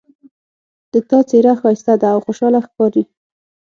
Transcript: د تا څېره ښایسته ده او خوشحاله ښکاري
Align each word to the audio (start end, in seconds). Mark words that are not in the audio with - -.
د 0.91 0.93
تا 1.09 1.19
څېره 1.29 1.53
ښایسته 1.61 1.93
ده 2.01 2.07
او 2.15 2.19
خوشحاله 2.25 2.59
ښکاري 2.65 3.03